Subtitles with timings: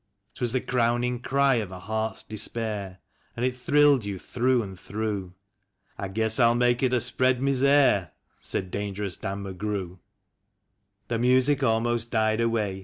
[0.33, 2.97] 'Twas the crowning cry of a heart's despair,
[3.37, 5.35] and it thrilled you through and through
[5.99, 8.09] —"I guess I'll make it a spread misere,"
[8.39, 9.99] said Dangerous Dan McGrew.
[11.07, 12.79] The music almost died away